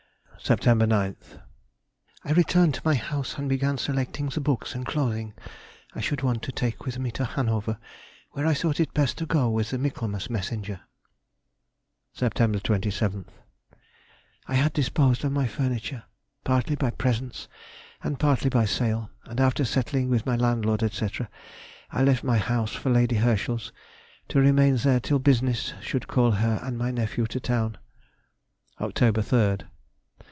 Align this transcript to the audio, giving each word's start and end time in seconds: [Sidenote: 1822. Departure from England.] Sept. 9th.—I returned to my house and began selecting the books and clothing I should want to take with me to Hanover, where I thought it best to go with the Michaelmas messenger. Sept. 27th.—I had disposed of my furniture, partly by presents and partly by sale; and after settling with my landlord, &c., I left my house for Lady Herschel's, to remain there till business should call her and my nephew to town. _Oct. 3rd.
[Sidenote: 0.43 1.19
1822. 2.25 2.33
Departure 2.33 2.33
from 2.33 2.33
England.] 2.33 2.33
Sept. 2.33 2.33
9th.—I 2.33 2.39
returned 2.39 2.73
to 2.73 2.81
my 2.83 2.95
house 2.95 3.37
and 3.37 3.47
began 3.49 3.77
selecting 3.77 4.29
the 4.29 4.41
books 4.41 4.73
and 4.73 4.85
clothing 4.87 5.33
I 5.93 6.01
should 6.01 6.21
want 6.23 6.41
to 6.41 6.51
take 6.51 6.83
with 6.83 6.97
me 6.97 7.11
to 7.11 7.25
Hanover, 7.25 7.77
where 8.31 8.47
I 8.47 8.55
thought 8.55 8.79
it 8.79 8.91
best 8.95 9.19
to 9.19 9.27
go 9.27 9.51
with 9.51 9.69
the 9.69 9.77
Michaelmas 9.77 10.31
messenger. 10.31 10.81
Sept. 12.17 12.41
27th.—I 12.63 14.55
had 14.55 14.73
disposed 14.73 15.23
of 15.23 15.31
my 15.31 15.45
furniture, 15.45 16.03
partly 16.43 16.75
by 16.75 16.89
presents 16.89 17.47
and 18.01 18.19
partly 18.19 18.49
by 18.49 18.65
sale; 18.65 19.11
and 19.25 19.39
after 19.39 19.63
settling 19.63 20.09
with 20.09 20.25
my 20.25 20.35
landlord, 20.35 20.83
&c., 20.91 21.07
I 21.91 22.01
left 22.03 22.23
my 22.23 22.39
house 22.39 22.71
for 22.73 22.89
Lady 22.89 23.17
Herschel's, 23.17 23.71
to 24.29 24.41
remain 24.41 24.77
there 24.77 24.99
till 24.99 25.19
business 25.19 25.73
should 25.81 26.07
call 26.07 26.31
her 26.31 26.59
and 26.63 26.79
my 26.79 26.89
nephew 26.89 27.27
to 27.27 27.39
town. 27.39 27.77
_Oct. 28.79 28.93
3rd. 29.11 29.67